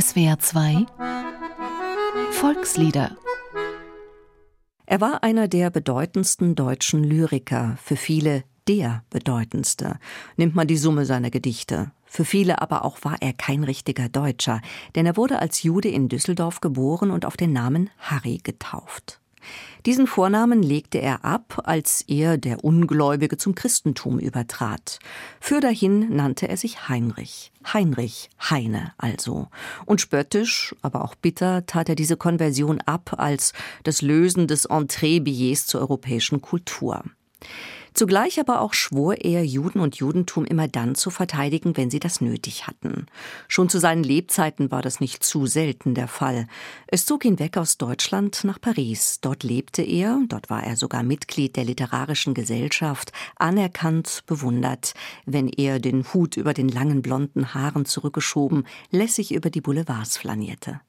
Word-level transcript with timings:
SWR 0.00 0.38
2 0.38 0.86
Volkslieder 2.30 3.18
Er 4.86 5.00
war 5.02 5.22
einer 5.22 5.46
der 5.46 5.68
bedeutendsten 5.68 6.54
deutschen 6.54 7.04
Lyriker, 7.04 7.76
für 7.82 7.96
viele 7.96 8.44
der 8.66 9.04
bedeutendste, 9.10 9.98
nimmt 10.36 10.54
man 10.54 10.68
die 10.68 10.78
Summe 10.78 11.04
seiner 11.04 11.30
Gedichte. 11.30 11.90
Für 12.06 12.24
viele 12.24 12.62
aber 12.62 12.86
auch 12.86 12.98
war 13.02 13.16
er 13.20 13.34
kein 13.34 13.62
richtiger 13.62 14.08
Deutscher, 14.08 14.62
denn 14.94 15.04
er 15.04 15.18
wurde 15.18 15.38
als 15.38 15.62
Jude 15.64 15.88
in 15.88 16.08
Düsseldorf 16.08 16.62
geboren 16.62 17.10
und 17.10 17.26
auf 17.26 17.36
den 17.36 17.52
Namen 17.52 17.90
Harry 17.98 18.40
getauft. 18.42 19.20
Diesen 19.86 20.06
Vornamen 20.06 20.62
legte 20.62 21.00
er 21.00 21.24
ab, 21.24 21.62
als 21.64 22.04
er, 22.06 22.36
der 22.36 22.64
Ungläubige, 22.64 23.36
zum 23.36 23.54
Christentum 23.54 24.18
übertrat. 24.18 24.98
Für 25.40 25.60
dahin 25.60 26.14
nannte 26.14 26.48
er 26.48 26.56
sich 26.56 26.88
Heinrich. 26.88 27.52
Heinrich 27.72 28.30
Heine 28.38 28.92
also. 28.98 29.48
Und 29.86 30.00
spöttisch, 30.00 30.74
aber 30.82 31.04
auch 31.04 31.14
bitter 31.14 31.66
tat 31.66 31.88
er 31.88 31.94
diese 31.94 32.16
Konversion 32.16 32.80
ab 32.82 33.14
als 33.18 33.52
das 33.84 34.02
Lösen 34.02 34.46
des 34.46 34.66
Entree-Billets 34.66 35.66
zur 35.66 35.80
europäischen 35.80 36.40
Kultur. 36.40 37.04
Zugleich 37.94 38.38
aber 38.38 38.60
auch 38.60 38.74
schwor 38.74 39.14
er, 39.16 39.44
Juden 39.44 39.80
und 39.80 39.96
Judentum 39.96 40.44
immer 40.44 40.68
dann 40.68 40.94
zu 40.94 41.10
verteidigen, 41.10 41.76
wenn 41.76 41.90
sie 41.90 42.00
das 42.00 42.20
nötig 42.20 42.66
hatten. 42.66 43.06
Schon 43.48 43.68
zu 43.68 43.78
seinen 43.78 44.04
Lebzeiten 44.04 44.70
war 44.70 44.82
das 44.82 45.00
nicht 45.00 45.24
zu 45.24 45.46
selten 45.46 45.94
der 45.94 46.08
Fall. 46.08 46.46
Es 46.86 47.06
zog 47.06 47.24
ihn 47.24 47.38
weg 47.38 47.56
aus 47.56 47.78
Deutschland 47.78 48.44
nach 48.44 48.60
Paris. 48.60 49.20
Dort 49.20 49.42
lebte 49.42 49.82
er, 49.82 50.20
dort 50.28 50.50
war 50.50 50.62
er 50.62 50.76
sogar 50.76 51.02
Mitglied 51.02 51.56
der 51.56 51.64
Literarischen 51.64 52.34
Gesellschaft, 52.34 53.12
anerkannt, 53.36 54.22
bewundert, 54.26 54.94
wenn 55.26 55.48
er 55.48 55.80
den 55.80 56.04
Hut 56.12 56.36
über 56.36 56.54
den 56.54 56.68
langen 56.68 57.02
blonden 57.02 57.54
Haaren 57.54 57.84
zurückgeschoben, 57.84 58.66
lässig 58.90 59.32
über 59.34 59.50
die 59.50 59.60
Boulevards 59.60 60.16
flanierte. 60.16 60.80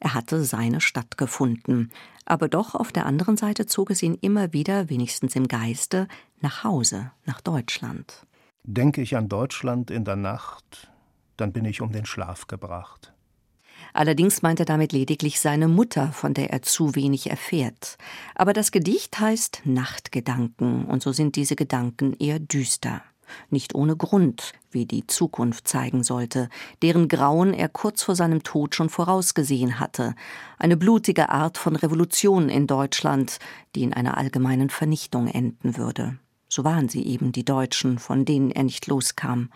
Er 0.00 0.14
hatte 0.14 0.44
seine 0.44 0.80
Stadt 0.80 1.16
gefunden, 1.16 1.90
aber 2.24 2.48
doch 2.48 2.74
auf 2.74 2.92
der 2.92 3.06
anderen 3.06 3.36
Seite 3.36 3.66
zog 3.66 3.90
es 3.90 4.02
ihn 4.02 4.18
immer 4.20 4.52
wieder, 4.52 4.88
wenigstens 4.90 5.36
im 5.36 5.48
Geiste, 5.48 6.08
nach 6.40 6.64
Hause, 6.64 7.12
nach 7.24 7.40
Deutschland. 7.40 8.26
Denke 8.64 9.00
ich 9.02 9.16
an 9.16 9.28
Deutschland 9.28 9.90
in 9.90 10.04
der 10.04 10.16
Nacht, 10.16 10.90
dann 11.36 11.52
bin 11.52 11.64
ich 11.64 11.80
um 11.80 11.92
den 11.92 12.06
Schlaf 12.06 12.46
gebracht. 12.46 13.12
Allerdings 13.94 14.42
meint 14.42 14.60
er 14.60 14.66
damit 14.66 14.92
lediglich 14.92 15.40
seine 15.40 15.68
Mutter, 15.68 16.12
von 16.12 16.34
der 16.34 16.50
er 16.50 16.62
zu 16.62 16.94
wenig 16.94 17.28
erfährt. 17.28 17.98
Aber 18.34 18.52
das 18.52 18.72
Gedicht 18.72 19.18
heißt 19.18 19.62
Nachtgedanken, 19.64 20.86
und 20.86 21.02
so 21.02 21.12
sind 21.12 21.36
diese 21.36 21.56
Gedanken 21.56 22.14
eher 22.18 22.38
düster 22.38 23.02
nicht 23.50 23.74
ohne 23.74 23.96
Grund, 23.96 24.52
wie 24.70 24.86
die 24.86 25.06
Zukunft 25.06 25.68
zeigen 25.68 26.02
sollte, 26.02 26.48
deren 26.82 27.08
Grauen 27.08 27.54
er 27.54 27.68
kurz 27.68 28.02
vor 28.02 28.16
seinem 28.16 28.42
Tod 28.42 28.74
schon 28.74 28.88
vorausgesehen 28.88 29.80
hatte, 29.80 30.14
eine 30.58 30.76
blutige 30.76 31.28
Art 31.28 31.58
von 31.58 31.76
Revolution 31.76 32.48
in 32.48 32.66
Deutschland, 32.66 33.38
die 33.74 33.82
in 33.82 33.92
einer 33.92 34.16
allgemeinen 34.16 34.70
Vernichtung 34.70 35.28
enden 35.28 35.76
würde. 35.76 36.18
So 36.48 36.64
waren 36.64 36.88
sie 36.88 37.06
eben 37.06 37.32
die 37.32 37.44
Deutschen, 37.44 37.98
von 37.98 38.24
denen 38.24 38.50
er 38.50 38.64
nicht 38.64 38.86
loskam, 38.86 39.48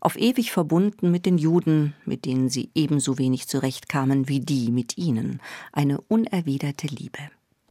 auf 0.00 0.18
ewig 0.18 0.50
verbunden 0.50 1.10
mit 1.10 1.26
den 1.26 1.38
Juden, 1.38 1.94
mit 2.04 2.24
denen 2.24 2.48
sie 2.48 2.70
ebenso 2.74 3.18
wenig 3.18 3.48
zurechtkamen 3.48 4.28
wie 4.28 4.40
die 4.40 4.70
mit 4.70 4.98
ihnen, 4.98 5.40
eine 5.72 6.00
unerwiderte 6.00 6.88
Liebe. 6.88 7.20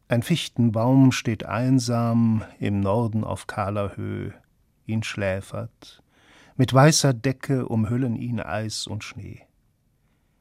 Ein 0.08 0.22
Fichtenbaum 0.22 1.12
steht 1.12 1.46
einsam 1.46 2.42
im 2.58 2.80
Norden 2.80 3.22
auf 3.22 3.46
kahler 3.46 3.96
Höhe 3.96 4.34
ihn 4.86 5.02
schläfert, 5.02 6.02
mit 6.56 6.72
weißer 6.72 7.14
Decke 7.14 7.66
umhüllen 7.66 8.16
ihn 8.16 8.40
Eis 8.40 8.86
und 8.86 9.04
Schnee. 9.04 9.46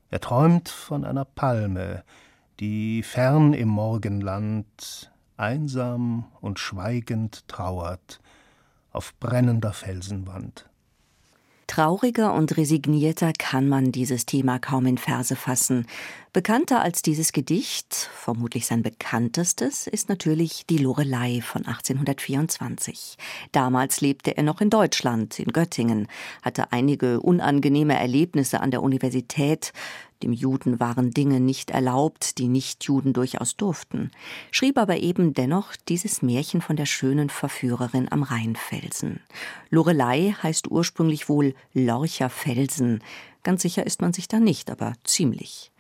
Er 0.09 0.20
träumt 0.20 0.70
von 0.70 1.06
einer 1.06 1.25
Palme, 1.25 2.03
die 2.59 3.02
fern 3.03 3.53
im 3.53 3.69
Morgenland 3.69 5.12
einsam 5.38 6.25
und 6.41 6.59
schweigend 6.59 7.47
trauert 7.47 8.22
auf 8.91 9.18
brennender 9.19 9.74
Felsenwand. 9.74 10.71
Trauriger 11.72 12.34
und 12.34 12.58
resignierter 12.58 13.32
kann 13.32 13.70
man 13.70 13.94
dieses 13.94 14.26
Thema 14.26 14.59
kaum 14.59 14.86
in 14.88 14.98
Verse 14.98 15.38
fassen. 15.38 15.88
Bekannter 16.34 16.82
als 16.82 17.02
dieses 17.02 17.32
Gedicht, 17.32 18.09
vermutlich 18.14 18.66
sein 18.66 18.84
bekanntestes, 18.84 19.88
ist 19.88 20.10
natürlich 20.10 20.66
Die 20.66 20.80
Lorelei 20.80 21.40
von 21.42 21.66
1824. 21.66 23.16
Damals 23.54 24.02
lebte 24.02 24.36
er 24.36 24.44
noch 24.44 24.60
in 24.60 24.70
Deutschland, 24.70 25.40
in 25.40 25.54
Göttingen, 25.54 26.08
hatte 26.42 26.74
einige 26.74 27.22
unangenehme 27.22 27.98
Erlebnisse 27.98 28.60
an 28.60 28.72
der 28.72 28.84
Universität, 28.84 29.72
dem 30.24 30.34
Juden 30.34 30.80
waren 30.80 31.12
Dinge 31.12 31.40
nicht 31.40 31.72
erlaubt, 31.72 32.38
die 32.38 32.48
Nichtjuden 32.48 33.14
durchaus 33.14 33.56
durften, 33.56 34.12
schrieb 34.52 34.78
aber 34.78 34.98
eben 34.98 35.34
dennoch 35.34 35.76
dieses 35.76 36.22
Märchen 36.22 36.62
von 36.62 36.76
der 36.76 36.86
schönen 36.86 37.30
Verführerin 37.30 38.12
am 38.12 38.24
Rheinfelsen. 38.24 39.20
Lorelei 39.70 40.36
heißt 40.42 40.70
ursprünglich 40.70 41.30
wohl 41.30 41.54
Lorcher 41.74 42.30
Felsen. 42.30 43.04
Ganz 43.44 43.62
sicher 43.62 43.86
ist 43.86 44.02
man 44.02 44.14
sich 44.14 44.28
da 44.28 44.40
nicht, 44.40 44.70
aber 44.72 44.94
ziemlich. 45.04 45.72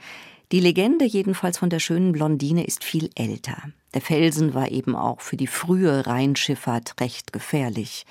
Die 0.51 0.59
Legende 0.59 1.05
jedenfalls 1.05 1.57
von 1.57 1.69
der 1.69 1.79
schönen 1.79 2.11
Blondine 2.11 2.65
ist 2.65 2.83
viel 2.83 3.09
älter. 3.15 3.57
Der 3.93 4.01
Felsen 4.01 4.53
war 4.53 4.69
eben 4.69 4.95
auch 4.95 5.21
für 5.21 5.37
die 5.37 5.47
frühe 5.47 6.05
Rheinschifffahrt 6.05 6.99
recht 6.99 7.31
gefährlich. 7.31 8.05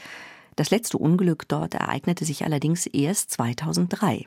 Das 0.56 0.70
letzte 0.70 0.98
Unglück 0.98 1.48
dort 1.48 1.74
ereignete 1.74 2.24
sich 2.24 2.44
allerdings 2.44 2.86
erst 2.86 3.30
2003. 3.32 4.26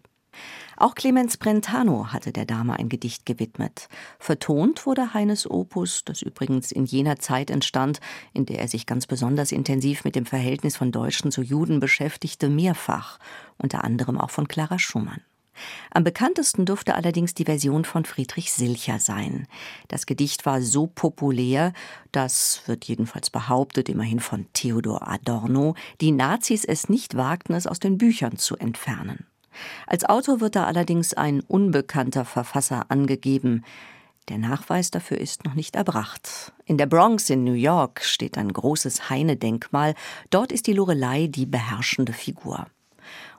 Auch 0.77 0.95
Clemens 0.95 1.37
Brentano 1.37 2.11
hatte 2.11 2.31
der 2.31 2.45
Dame 2.45 2.77
ein 2.77 2.89
Gedicht 2.89 3.25
gewidmet. 3.25 3.87
Vertont 4.19 4.85
wurde 4.85 5.13
Heines 5.13 5.49
Opus, 5.49 6.03
das 6.05 6.21
übrigens 6.21 6.71
in 6.71 6.85
jener 6.85 7.17
Zeit 7.17 7.49
entstand, 7.49 7.99
in 8.33 8.45
der 8.45 8.59
er 8.59 8.67
sich 8.67 8.85
ganz 8.85 9.07
besonders 9.07 9.51
intensiv 9.51 10.03
mit 10.03 10.15
dem 10.15 10.25
Verhältnis 10.25 10.77
von 10.77 10.91
Deutschen 10.91 11.31
zu 11.31 11.41
Juden 11.41 11.79
beschäftigte, 11.79 12.49
mehrfach, 12.49 13.19
unter 13.57 13.83
anderem 13.83 14.19
auch 14.19 14.31
von 14.31 14.47
Clara 14.47 14.79
Schumann. 14.79 15.21
Am 15.91 16.03
bekanntesten 16.03 16.65
dürfte 16.65 16.95
allerdings 16.95 17.33
die 17.33 17.45
Version 17.45 17.85
von 17.85 18.05
Friedrich 18.05 18.51
Silcher 18.51 18.99
sein. 18.99 19.47
Das 19.87 20.05
Gedicht 20.05 20.45
war 20.45 20.61
so 20.61 20.87
populär, 20.87 21.73
dass, 22.11 22.63
wird 22.65 22.85
jedenfalls 22.85 23.29
behauptet, 23.29 23.89
immerhin 23.89 24.19
von 24.19 24.47
Theodor 24.53 25.07
Adorno, 25.07 25.75
die 26.01 26.11
Nazis 26.11 26.65
es 26.65 26.89
nicht 26.89 27.15
wagten, 27.15 27.53
es 27.53 27.67
aus 27.67 27.79
den 27.79 27.97
Büchern 27.97 28.37
zu 28.37 28.57
entfernen. 28.57 29.27
Als 29.87 30.05
Autor 30.05 30.41
wird 30.41 30.55
da 30.55 30.65
allerdings 30.65 31.13
ein 31.13 31.41
unbekannter 31.41 32.25
Verfasser 32.25 32.85
angegeben. 32.89 33.63
Der 34.29 34.37
Nachweis 34.37 34.89
dafür 34.89 35.17
ist 35.17 35.43
noch 35.43 35.53
nicht 35.53 35.75
erbracht. 35.75 36.53
In 36.65 36.77
der 36.77 36.85
Bronx 36.85 37.29
in 37.29 37.43
New 37.43 37.53
York 37.53 38.03
steht 38.03 38.37
ein 38.37 38.53
großes 38.53 39.09
Heine-Denkmal. 39.09 39.95
Dort 40.29 40.51
ist 40.51 40.67
die 40.67 40.73
Lorelei 40.73 41.27
die 41.27 41.45
beherrschende 41.45 42.13
Figur. 42.13 42.67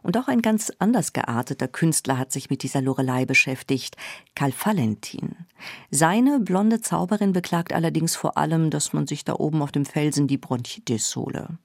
Und 0.02 0.18
auch 0.18 0.28
ein 0.28 0.42
ganz 0.42 0.70
anders 0.78 1.14
gearteter 1.14 1.68
Künstler 1.68 2.18
hat 2.18 2.30
sich 2.30 2.50
mit 2.50 2.62
dieser 2.62 2.82
Lorelei 2.82 3.24
beschäftigt, 3.24 3.96
Karl 4.34 4.52
Valentin. 4.52 5.46
Seine 5.90 6.40
blonde 6.40 6.82
Zauberin 6.82 7.32
beklagt 7.32 7.72
allerdings 7.72 8.14
vor 8.14 8.36
allem, 8.36 8.68
dass 8.68 8.92
man 8.92 9.06
sich 9.06 9.24
da 9.24 9.32
oben 9.32 9.62
auf 9.62 9.72
dem 9.72 9.86
Felsen 9.86 10.28
die 10.28 10.36
Bronchitis 10.36 11.16
hole. 11.16 11.58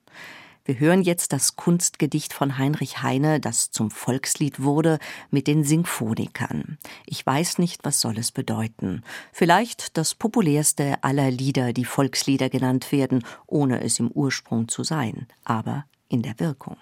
Wir 0.69 0.79
hören 0.79 1.01
jetzt 1.01 1.33
das 1.33 1.55
Kunstgedicht 1.55 2.31
von 2.31 2.59
Heinrich 2.59 3.01
Heine, 3.01 3.39
das 3.39 3.71
zum 3.71 3.89
Volkslied 3.89 4.61
wurde, 4.61 4.99
mit 5.31 5.47
den 5.47 5.63
Sinfonikern. 5.63 6.77
Ich 7.07 7.25
weiß 7.25 7.57
nicht, 7.57 7.83
was 7.83 8.01
soll 8.01 8.19
es 8.19 8.31
bedeuten. 8.31 9.01
Vielleicht 9.33 9.97
das 9.97 10.13
populärste 10.13 11.03
aller 11.03 11.31
Lieder, 11.31 11.73
die 11.73 11.85
Volkslieder 11.85 12.51
genannt 12.51 12.91
werden, 12.91 13.23
ohne 13.47 13.81
es 13.81 13.97
im 13.97 14.11
Ursprung 14.11 14.67
zu 14.67 14.83
sein, 14.83 15.25
aber 15.43 15.85
in 16.07 16.21
der 16.21 16.39
Wirkung. 16.39 16.77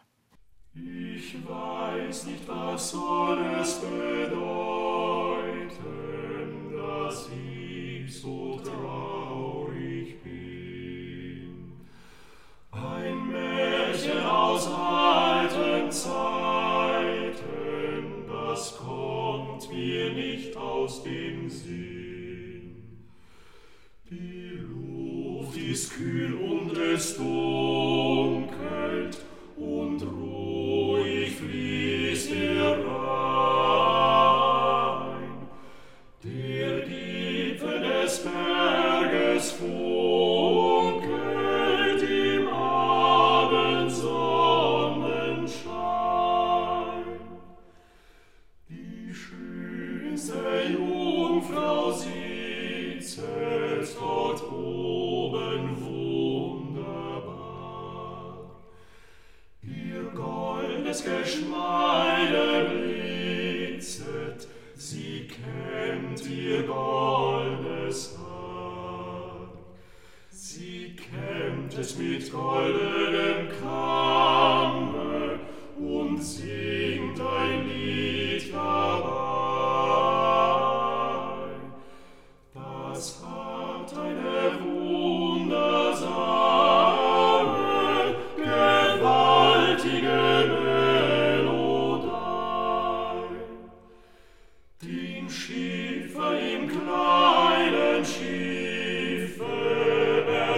Ich 0.74 1.38
weiß 1.48 2.26
nicht, 2.26 2.46
was 2.46 2.90
soll 2.90 3.40
es 3.62 3.76
bedeuten, 3.76 4.47
kommt 19.58 19.74
mir 19.74 20.12
nicht 20.12 20.56
aus 20.56 21.04
dem 21.04 21.50
Sinn. 21.50 22.76
Die 24.10 24.60
Luft 24.60 25.58
ist 25.58 25.94
kühl 25.94 26.36
und 26.36 26.78
es 26.78 27.18
dunkelt 27.18 27.57
sie 64.76 65.28
kennt 65.28 66.28
ihr 66.30 66.64
goldes 66.64 68.18
Haar. 68.18 69.52
Sie 70.32 70.96
kämmt 70.96 71.78
es 71.78 71.98
mit 71.98 72.32
goldenem 72.32 73.47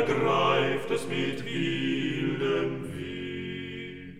ergreift 0.09 0.89
es 0.91 1.07
mit 1.07 1.45
wildem 1.45 2.83
Weh. 2.94 4.13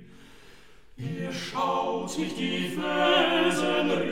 Ihr 0.98 1.32
schaut 1.32 2.18
nicht 2.18 2.38
die 2.38 2.70
Felsenriffe, 2.70 4.04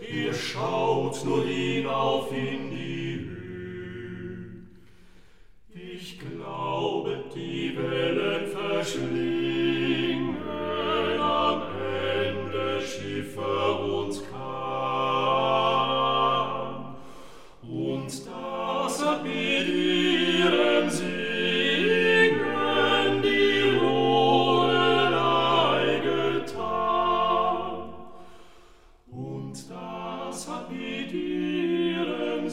ihr 0.00 0.32
schaut 0.32 1.24
nur 1.24 1.44
hinauf 1.44 2.30
in 2.32 2.70
die 2.70 3.01
mit 30.82 31.12
ihrem 31.12 32.48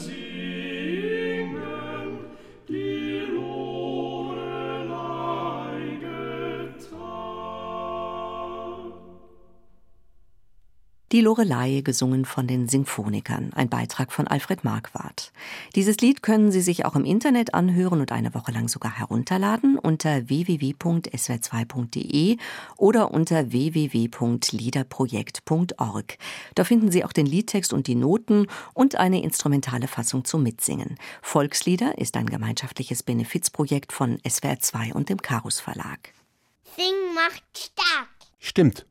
Die 11.12 11.20
Lorelei, 11.22 11.80
gesungen 11.80 12.24
von 12.24 12.46
den 12.46 12.68
Symphonikern, 12.68 13.52
ein 13.54 13.68
Beitrag 13.68 14.12
von 14.12 14.28
Alfred 14.28 14.62
Marquardt. 14.62 15.32
Dieses 15.74 15.96
Lied 15.96 16.22
können 16.22 16.52
Sie 16.52 16.60
sich 16.60 16.84
auch 16.84 16.94
im 16.94 17.04
Internet 17.04 17.52
anhören 17.52 18.00
und 18.00 18.12
eine 18.12 18.32
Woche 18.32 18.52
lang 18.52 18.68
sogar 18.68 18.96
herunterladen 18.96 19.76
unter 19.76 20.28
www.swr2.de 20.28 22.36
oder 22.76 23.10
unter 23.10 23.50
www.liederprojekt.org. 23.50 26.18
Da 26.54 26.62
finden 26.62 26.92
Sie 26.92 27.04
auch 27.04 27.12
den 27.12 27.26
Liedtext 27.26 27.72
und 27.72 27.88
die 27.88 27.96
Noten 27.96 28.46
und 28.72 28.94
eine 28.94 29.20
instrumentale 29.20 29.88
Fassung 29.88 30.24
zum 30.24 30.44
Mitsingen. 30.44 30.96
Volkslieder 31.22 31.98
ist 31.98 32.16
ein 32.16 32.26
gemeinschaftliches 32.26 33.02
Benefizprojekt 33.02 33.92
von 33.92 34.18
SWR2 34.18 34.92
und 34.92 35.08
dem 35.08 35.20
Karus 35.20 35.58
Verlag. 35.58 36.12
Sing 36.76 36.94
macht 37.16 37.42
stark. 37.58 38.06
Stimmt. 38.38 38.86